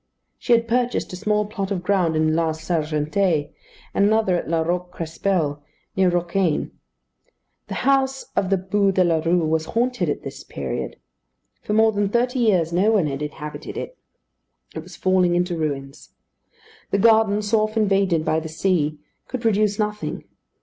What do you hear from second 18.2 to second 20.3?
by the sea, could produce nothing.